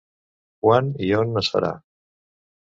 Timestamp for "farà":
1.57-1.71